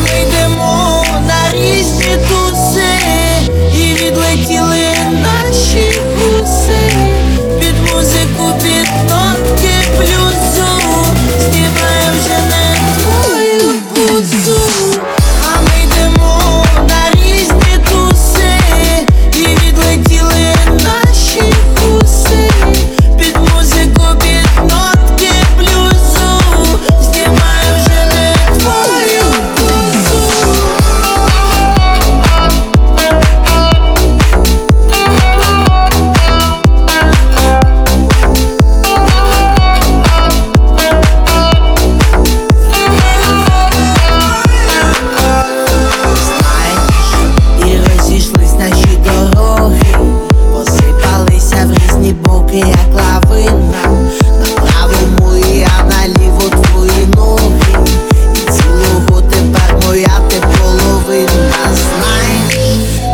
[0.00, 2.49] ми йдемо на різні тут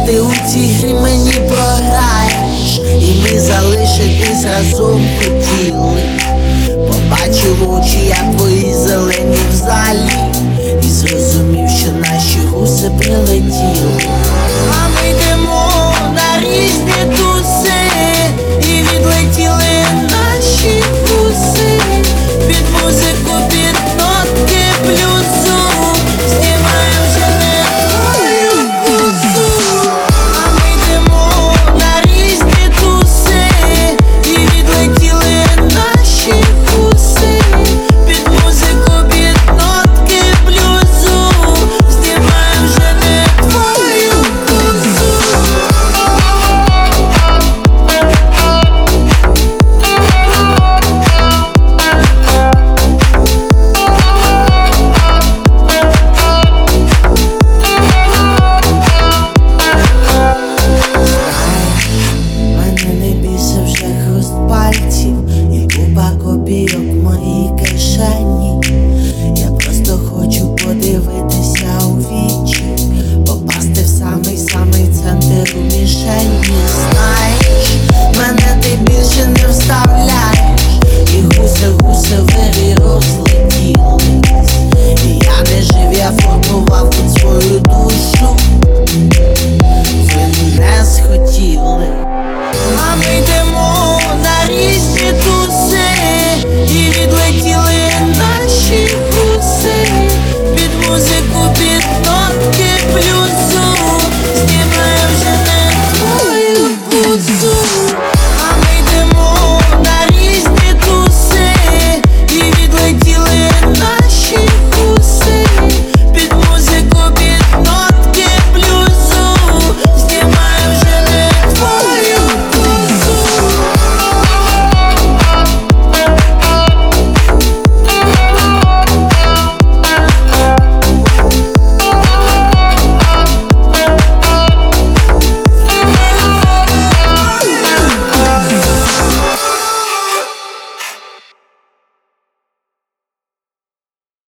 [0.07, 6.03] ти у цій грі мені програєш, і ми залишитись разом хотіли.
[6.87, 10.11] Побачив очі, я твої зелені в залі,
[10.83, 14.03] і зрозумів, що наші гуси прилетіли.